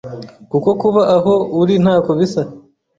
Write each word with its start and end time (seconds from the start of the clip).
kuko 0.51 0.69
kuba 0.81 1.01
aho 1.15 1.33
uri 1.61 1.75
ntako 1.83 2.11
bisa 2.19 2.41